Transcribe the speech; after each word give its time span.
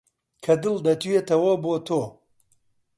کە 0.43 0.53
دڵ 0.63 0.75
دەتوێتەوە 0.87 1.53
بۆ 1.63 1.73
تۆ 1.87 2.01